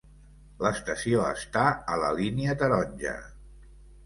L'estació 0.65 1.25
està 1.25 1.67
a 1.93 1.99
la 2.05 2.09
línia 2.21 2.57
taronja. 2.63 3.15